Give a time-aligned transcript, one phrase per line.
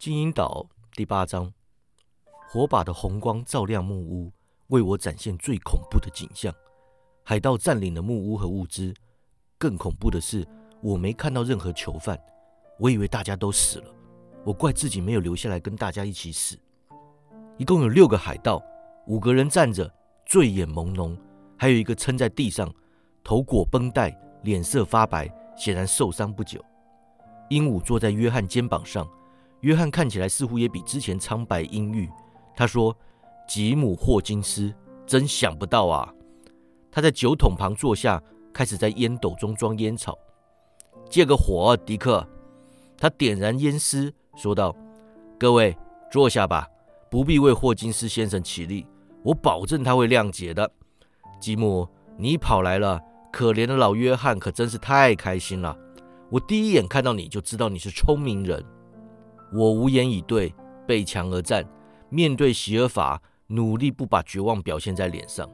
[0.00, 1.52] 金银岛第八章，
[2.48, 4.32] 火把的红光照亮木屋，
[4.68, 6.50] 为我展现最恐怖的景象。
[7.22, 8.94] 海盗占领了木屋和物资，
[9.58, 10.48] 更恐怖的是，
[10.80, 12.18] 我没看到任何囚犯。
[12.78, 13.94] 我以为大家都死了，
[14.42, 16.58] 我怪自己没有留下来跟大家一起死。
[17.58, 18.62] 一共有六个海盗，
[19.06, 19.92] 五个人站着，
[20.24, 21.14] 醉眼朦胧，
[21.58, 22.74] 还有一个撑在地上，
[23.22, 26.58] 头裹绷带，脸色发白，显然受伤不久。
[27.50, 29.06] 鹦鹉坐在约翰肩膀上。
[29.60, 32.08] 约翰看起来似乎也比之前苍白阴郁。
[32.56, 32.96] 他说
[33.48, 34.72] ：“吉姆·霍金斯，
[35.06, 36.12] 真想不到啊！”
[36.92, 40.18] 他在酒桶旁坐下，开始在烟斗中装烟草。
[41.08, 42.26] 借个火，迪克。
[42.96, 44.74] 他点燃烟丝，说道
[45.38, 45.76] ：“各位
[46.10, 46.68] 坐下吧，
[47.10, 48.86] 不必为霍金斯先生起立，
[49.22, 50.70] 我保证他会谅解的。”
[51.40, 53.00] 吉姆，你跑来了，
[53.32, 55.76] 可怜的老约翰可真是太开心了。
[56.28, 58.62] 我第一眼看到你就知道你是聪明人。
[59.52, 60.54] 我无言以对，
[60.86, 61.68] 背墙而战，
[62.08, 65.48] 面对席尔法，努力不把绝望表现在脸上。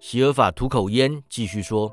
[0.00, 1.92] 席尔法吐口烟，继续说：“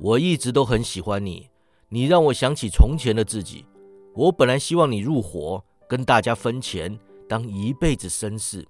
[0.00, 1.48] 我一直都很喜欢你，
[1.88, 3.66] 你让我想起从前的自己。
[4.14, 6.98] 我本来希望你入伙，跟大家分钱，
[7.28, 8.66] 当一辈子绅士。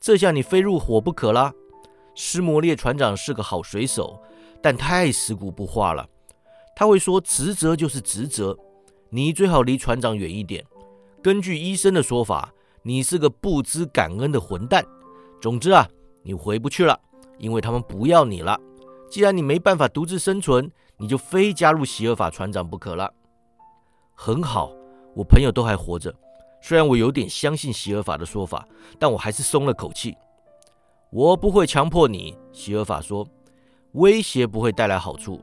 [0.00, 1.52] 这下你非入伙不可啦。
[2.14, 4.20] 施摩列船长是个好水手，
[4.62, 6.06] 但太死骨不化了。
[6.76, 8.56] 他会说职责就是职责，
[9.10, 10.64] 你最好离船长远一点。”
[11.22, 14.84] 根据医生的说法，你是个不知感恩的混蛋。
[15.40, 15.88] 总之啊，
[16.24, 16.98] 你回不去了，
[17.38, 18.58] 因为他们不要你了。
[19.08, 23.12] 既然你没办法独自生存，你就非加入席尔法船长不可了。
[24.14, 24.72] 很好，
[25.14, 26.12] 我朋友都还活着。
[26.60, 28.66] 虽然我有点相信席尔法的说法，
[28.98, 30.16] 但我还是松了口气。
[31.10, 33.24] 我不会强迫你，席尔法说。
[33.92, 35.40] 威胁不会带来好处。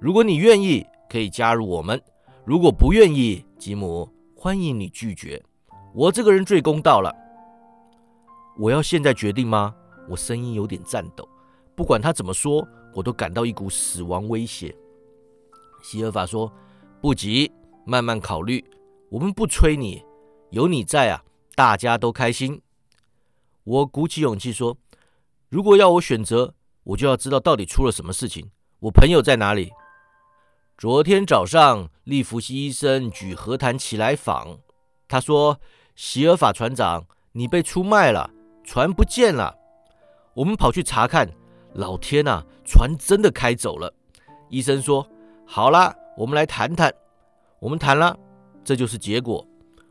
[0.00, 1.96] 如果你愿意，可以加入我们；
[2.44, 4.08] 如果不愿意，吉姆。
[4.42, 5.44] 欢迎你拒绝，
[5.92, 7.14] 我这个人最公道了。
[8.56, 9.74] 我要现在决定吗？
[10.08, 11.28] 我声音有点颤抖。
[11.76, 14.74] 不管他怎么说，我都感到一股死亡威胁。
[15.82, 16.50] 希尔法说
[17.02, 17.52] ：“不急，
[17.84, 18.64] 慢慢考虑。
[19.10, 20.02] 我们不催你，
[20.48, 21.22] 有你在啊，
[21.54, 22.62] 大家都开心。”
[23.64, 24.74] 我鼓起勇气说
[25.50, 26.54] ：“如果要我选择，
[26.84, 28.50] 我就要知道到底出了什么事情。
[28.78, 29.70] 我朋友在哪里？”
[30.80, 34.60] 昨天早上，利弗西医生举和谈起来访。
[35.06, 35.60] 他说
[35.94, 38.30] ：“席尔法船长，你被出卖了，
[38.64, 39.54] 船不见了。
[40.32, 41.28] 我们跑去查看，
[41.74, 43.92] 老天呐，船真的开走了。”
[44.48, 45.06] 医生说
[45.44, 46.90] ：“好啦，我们来谈谈。”
[47.60, 48.18] 我们谈了，
[48.64, 49.46] 这就是结果。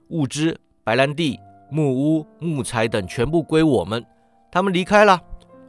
[0.07, 1.39] 物资、白兰地、
[1.69, 4.03] 木屋、木材等全部归我们。
[4.51, 5.21] 他们离开了，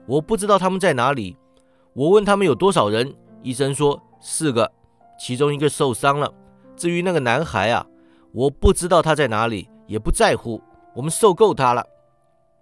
[0.07, 1.37] 我不知道他们在哪里。
[1.93, 4.73] 我问他们有多少人，医生说四个。
[5.21, 6.33] 其中一个受伤了。
[6.75, 7.87] 至于那个男孩啊，
[8.33, 10.59] 我不知道他在哪里，也不在乎。
[10.95, 11.87] 我们受够他了。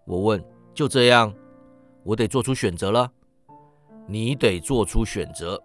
[0.04, 1.32] 我问：就这样？
[2.02, 3.08] 我得做出选择了。
[4.08, 5.62] 你得做出选择。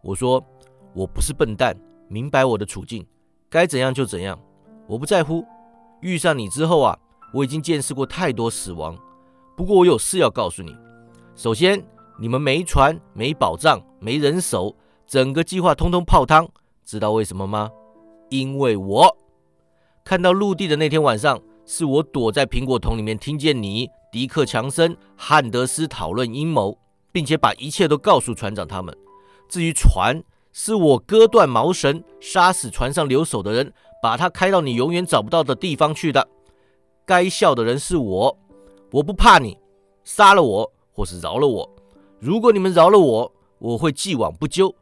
[0.00, 0.44] 我说：
[0.92, 1.76] 我不是笨蛋，
[2.08, 3.06] 明白我的处境，
[3.48, 4.36] 该怎样就怎样。
[4.88, 5.46] 我不在乎。
[6.00, 6.98] 遇上你之后啊，
[7.32, 8.98] 我已经见识过太多死亡。
[9.56, 10.76] 不过我有事要告诉你。
[11.36, 11.80] 首先，
[12.18, 14.74] 你们没船，没保障，没人手。
[15.12, 16.48] 整个计划通通泡汤，
[16.86, 17.70] 知道为什么吗？
[18.30, 19.14] 因为我
[20.02, 26.78] 看到陆地的那天晚上，是我躲在苹果桶里面，听见你、迪克·强森、汉德斯讨论阴谋，
[27.12, 28.96] 并且把一切都告诉船长他们。
[29.50, 33.70] 至于船，是我割断毛绳，杀死船上留守的人，
[34.02, 36.26] 把他开到你永远找不到的地方去的。
[37.04, 38.38] 该笑的人是我，
[38.90, 39.58] 我不怕你
[40.04, 41.70] 杀了我，或是饶了我。
[42.18, 44.74] 如果你们饶了我，我会既往不咎。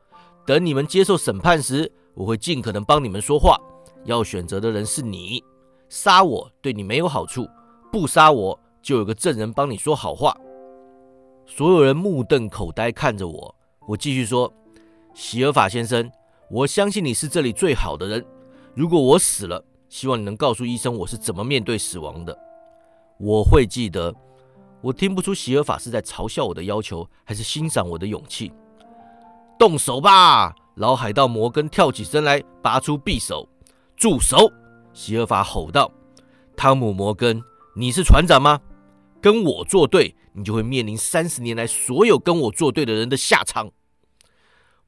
[0.47, 3.57] 等你们接受审判时，我会尽可能帮你们说话。
[4.05, 5.45] 要选择的人是你，
[5.89, 7.47] 杀我对你没有好处，
[7.93, 10.37] 不杀我就有个证人帮你说好话。
[11.47, 13.55] 所有人目瞪口呆看着我。
[13.87, 14.53] 我继续说
[15.15, 16.11] ：“席尔法先生，
[16.51, 18.25] 我相信你是这里最好的人。
[18.75, 22.37] 如果我死了，希望你能告诉医生我是怎么面对死亡的。
[23.19, 24.15] 我会记得。”
[24.83, 28.51] 我听不出席尔法是在嘲笑我的要求，还是欣赏我的勇气。
[29.61, 30.55] 动手吧！
[30.77, 33.47] 老海盗摩根跳起身来，拔出匕首。
[33.95, 34.51] 住手！
[34.95, 35.93] 席尔法吼道
[36.57, 37.43] ：“汤姆·摩根，
[37.77, 38.59] 你是船长吗？
[39.21, 43.71] 跟我作对，你就会面临三十年来所有跟我作对的人的下场。”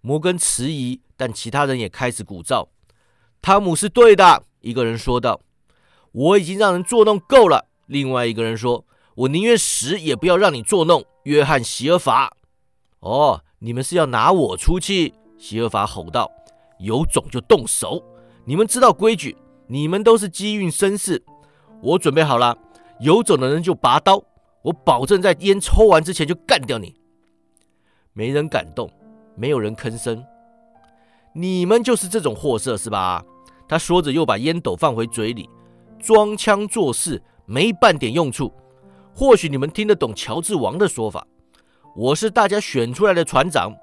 [0.01, 2.69] 摩根迟疑，但其他人也开始鼓噪。
[3.43, 5.43] 汤姆是对的，一个人说道
[6.13, 8.87] ：“我已经让人作弄够了。”另外一个人说
[9.17, 12.35] ：“我宁愿死，也不要让你作弄。”约翰·席尔法。
[13.01, 13.45] 哦。
[13.65, 15.15] 你们是要拿我出气？
[15.39, 16.29] 席尔法吼道
[16.81, 18.03] ：“有种就动手！
[18.45, 19.37] 你们知道规矩，
[19.69, 21.23] 你们都是机运绅士。
[21.81, 22.59] 我准备好了，
[22.99, 24.21] 有种的人就拔刀，
[24.63, 26.97] 我保证在烟抽完之前就干掉你。
[28.13, 28.91] 没人敢动，
[29.37, 30.25] 没有人吭声。
[31.33, 33.25] 你们就是这种货色是吧？
[33.69, 35.49] 他说着又把烟斗放回嘴里，
[36.01, 38.53] 装腔作势，没半点用处。
[39.15, 41.25] 或许你们听得懂乔治王的说法。
[41.95, 43.77] 我是大家选出来的船长，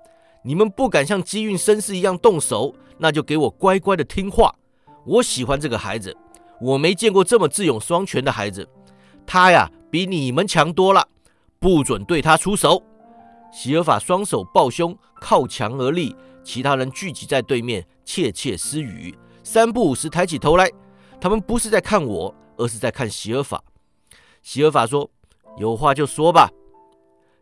[0.43, 4.55] 你们不敢像机运绅士一样动手，那就给我乖乖的听话。
[5.05, 6.15] 我喜欢这个孩子，
[6.59, 8.67] 我没见过这么智勇双全的孩子。
[9.27, 11.07] 他呀，比你们强多了，
[11.59, 12.81] 不准对他出手。
[13.51, 20.67] 席尔法双手抱胸，靠墙而立，其他人聚集在对面，窃窃私语，三不五时抬起头来。
[21.21, 23.63] 他们不是在看我，而是在看席尔法。
[24.41, 25.09] 席尔法说
[25.59, 26.49] ：“有话就说吧。”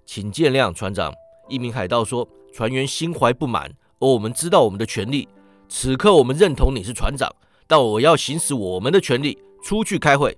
[0.07, 1.13] 请见谅，船长。
[1.49, 3.69] 一名海盗说：“船员心怀不满，
[3.99, 5.27] 而我们知道我们的权利。
[5.67, 7.29] 此刻我们认同你是船长，
[7.67, 10.35] 但我要行使我们的权利，出去开会。”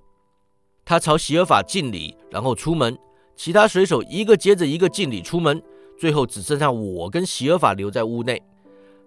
[0.84, 2.98] 他朝席尔法敬礼，然后出门。
[3.36, 5.62] 其他水手一个接着一个敬礼出门，
[5.96, 8.42] 最后只剩下我跟席尔法留在屋内。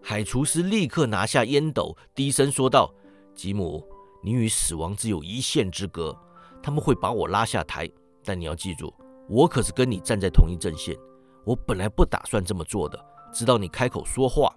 [0.02, 2.92] 海厨师立刻拿下烟斗，低声说道
[3.36, 3.86] ：“吉姆，
[4.24, 6.18] 你与死亡只有一线之隔，
[6.64, 7.90] 他们会把我拉下台，
[8.24, 8.92] 但你要记住。”
[9.28, 10.98] 我可是跟你站在同一阵线。
[11.46, 12.98] 我本来不打算这么做的，
[13.34, 14.56] 直到你开口说话，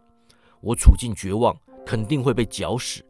[0.61, 3.05] 我处境绝望，肯定会被绞死。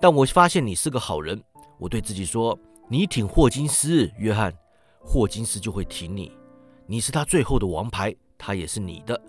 [0.00, 1.42] 但我发现你是个好人，
[1.78, 2.56] 我对自己说：
[2.88, 4.54] 你挺霍金斯，约翰，
[5.00, 6.30] 霍金斯就会挺你。
[6.86, 9.20] 你是他最后的王牌，他也是你的。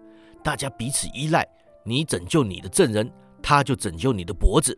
[0.44, 1.48] 大家彼此依赖，
[1.84, 4.78] 你拯救你的证人，他就拯救你的脖子。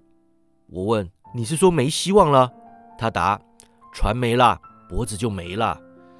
[0.68, 2.50] 我问：你是说没希望了？
[2.98, 3.38] 他答：
[3.94, 4.58] 船没了，
[4.88, 5.78] 脖子就没了。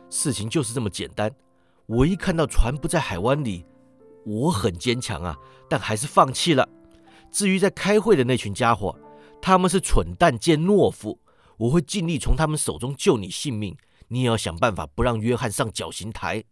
[0.10, 1.34] 事情就是这么简单。
[1.86, 3.66] 我一看到船不在海湾里，
[4.26, 5.38] 我很坚强啊，
[5.70, 6.68] 但还是放弃了。
[7.32, 8.96] 至于在开会的那群家伙，
[9.42, 11.20] 他们是蠢蛋兼懦夫。
[11.58, 13.76] 我会尽力从他们手中救你性命，
[14.08, 16.44] 你也要想办法不让约翰上绞刑台。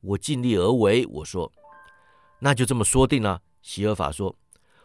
[0.00, 1.06] 我尽力而为。
[1.06, 1.52] 我说，
[2.40, 3.42] 那就这么说定了。
[3.62, 4.34] 席尔法说。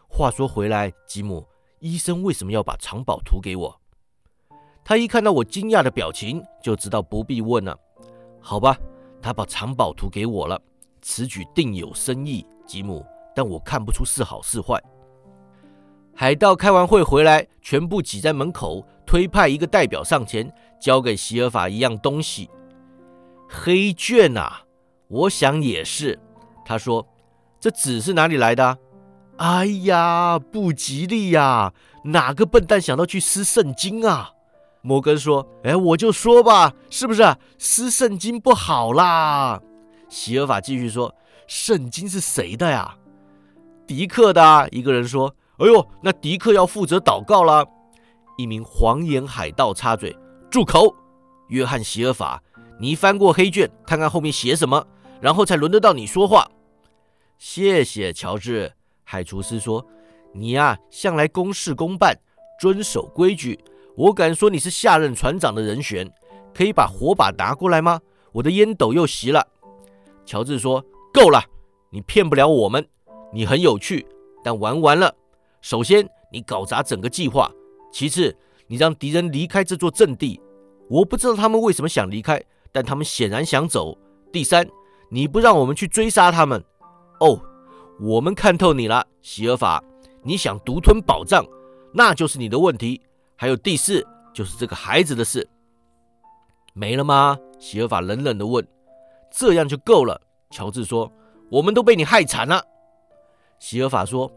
[0.08, 1.48] 话说回来，吉姆，
[1.80, 3.80] 医生为什么要把藏宝图给我？
[4.84, 7.74] 他一看到我惊讶的表情，就知道不必问了。
[8.38, 8.76] 好吧，
[9.22, 10.60] 他把藏宝图给我了，
[11.00, 13.04] 此举定有深意，吉姆。
[13.34, 14.80] 但我看不出是好是坏。
[16.14, 22.48] 海盗开完会回来，全部挤在门口，推派一个代表上前，交给席尔法一样东西。
[23.48, 24.62] 黑卷啊，
[25.08, 26.20] 我想也是。
[26.64, 27.04] 他说
[27.58, 28.78] ：“这纸是哪里来的？”
[29.38, 31.72] 哎呀，不吉利呀！
[32.04, 34.33] 哪个笨蛋想到去撕圣经啊？
[34.86, 39.58] 摩根说：“哎，我就说吧，是不是撕圣经不好啦？”
[40.10, 41.14] 席尔法继续说
[41.48, 42.94] ：“圣经是谁的呀？”
[43.86, 44.68] 迪克的。
[44.70, 47.66] 一个人说：“哎呦，那迪克要负责祷告了。”
[48.36, 50.14] 一名黄眼海盗插嘴
[50.50, 50.94] ：“住口！
[51.48, 52.42] 约翰·席尔法，
[52.78, 54.86] 你翻过黑卷，看看后面写什么，
[55.18, 56.46] 然后才轮得到你说话。”
[57.38, 58.70] 谢谢，乔治。
[59.02, 59.86] 海厨师说
[60.34, 62.14] ：“你呀，向来公事公办，
[62.60, 63.58] 遵守规矩。”
[63.96, 66.10] 我敢说你是下任船长的人选，
[66.52, 68.00] 可以把火把拿过来吗？
[68.32, 69.46] 我的烟斗又熄了。
[70.26, 71.40] 乔治说：“够了，
[71.90, 72.84] 你骗不了我们。
[73.32, 74.04] 你很有趣，
[74.42, 75.14] 但玩完了。
[75.60, 77.48] 首先，你搞砸整个计划；
[77.92, 78.36] 其次，
[78.66, 80.40] 你让敌人离开这座阵地。
[80.88, 82.42] 我不知道他们为什么想离开，
[82.72, 83.96] 但他们显然想走。
[84.32, 84.68] 第三，
[85.08, 86.62] 你不让我们去追杀他们。
[87.20, 87.40] 哦，
[88.00, 89.82] 我们看透你了，席尔法。
[90.22, 91.46] 你想独吞宝藏，
[91.92, 93.00] 那就是你的问题。”
[93.36, 95.48] 还有第四，就是这个孩子的事，
[96.72, 97.36] 没了吗？
[97.58, 98.66] 席尔法冷冷地问。
[99.30, 101.10] 这样就够了，乔治说。
[101.50, 102.64] 我们都被你害惨了。
[103.58, 104.30] 席尔法说。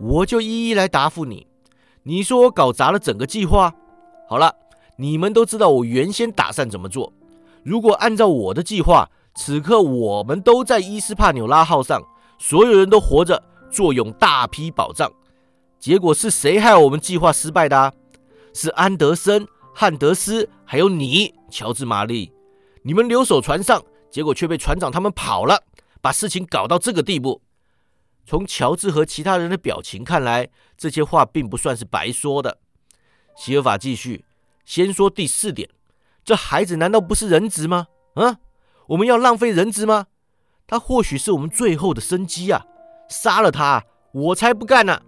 [0.00, 1.46] 我就一一来答复你。
[2.02, 3.72] 你说我搞砸了整个计划。
[4.28, 4.54] 好了，
[4.96, 7.12] 你们都知道我原先打算怎么做。
[7.62, 12.02] 如果按照我的计划，此刻我们都在伊斯帕纽拉号上，
[12.38, 15.10] 所有人都活着，坐拥大批宝藏。
[15.78, 17.92] 结果是谁害我们计划失败的？
[18.52, 22.32] 是安德森、汉德斯，还有你，乔治·玛丽，
[22.82, 25.64] 你们留守船上，结果却被船长他们跑了，
[26.00, 27.42] 把事情搞到这个地步。
[28.24, 32.58] 从乔治和其他人的表情看来，这些话并不算是白说的。
[33.36, 34.24] 希尔法继续，
[34.64, 35.68] 先说第四点：
[36.24, 37.86] 这孩子难道不是人质吗？
[38.14, 38.38] 啊，
[38.88, 40.06] 我们要浪费人质吗？
[40.66, 42.64] 他或许是我们最后的生机啊！
[43.08, 45.00] 杀了他，我才不干呢。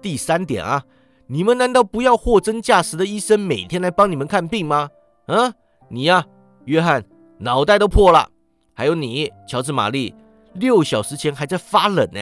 [0.00, 0.84] 第三点啊。
[1.26, 4.90] 你们难道不要货真价实的医生每天来帮你们看病吗？
[5.26, 5.54] 啊，
[5.88, 6.24] 你呀，
[6.66, 7.02] 约翰，
[7.38, 8.28] 脑袋都破了。
[8.74, 10.14] 还有你，乔治·玛丽，
[10.54, 12.20] 六小时前还在发冷呢。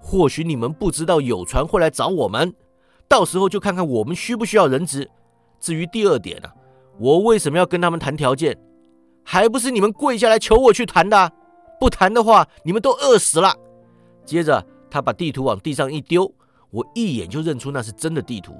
[0.00, 2.54] 或许你们不知道有船会来找我们，
[3.08, 5.10] 到时候就看看我们需不需要人质。
[5.58, 6.48] 至于第二点呢，
[6.98, 8.58] 我为什么要跟他们谈条件？
[9.24, 11.32] 还不是你们跪下来求我去谈的？
[11.80, 13.54] 不谈的话，你们都饿死了。
[14.24, 16.30] 接着，他把地图往地上一丢，
[16.70, 18.54] 我一眼就认出那是真的地图。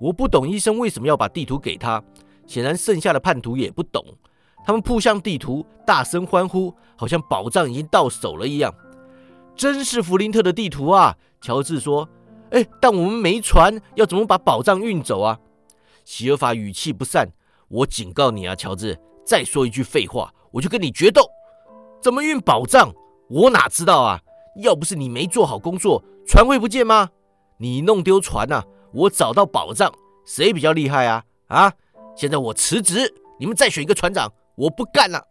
[0.00, 2.02] 我不懂医生为什么要把地图给他，
[2.46, 4.04] 显然剩下的叛徒也不懂。
[4.66, 8.74] 他们扑向地图，大声欢呼，好像宝藏已经到手了一样。
[9.54, 11.16] 真是弗林特的地图啊！
[11.40, 12.08] 乔治说
[12.50, 15.38] ：“哎，但我们没船，要怎么把宝藏运走啊？”
[16.04, 17.28] 席尔法语气不善
[17.68, 21.22] ：“我警告你啊，乔治，再说一句废话，我就跟你决斗。
[22.02, 22.92] 怎么运宝藏？
[23.28, 24.20] 我哪知道啊！
[24.62, 27.10] 要不是你没做好工作，船会不见吗？
[27.58, 29.92] 你弄丢船呐，我找到宝藏，
[30.26, 31.24] 谁比较厉害啊？
[31.46, 31.72] 啊！
[32.16, 35.22] 现在我辞职，你们再选一个船长，我不干了。”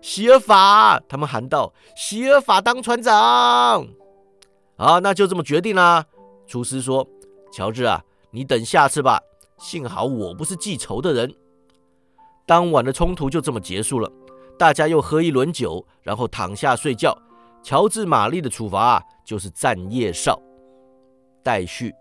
[0.00, 3.86] 席尔法，他们喊道：“席尔法当船长。”
[4.76, 6.04] 好，那就这么决定啦。
[6.46, 7.06] 厨师说
[7.52, 9.20] ：“乔治啊，你等下次吧。
[9.56, 11.34] 幸好我不是记仇的人。”
[12.46, 14.10] 当晚的冲突就这么结束了。
[14.58, 17.16] 大家又喝一轮酒，然后躺下睡觉。
[17.62, 20.38] 乔治·玛丽的处罚，就是站夜哨。
[21.44, 21.94] 待续。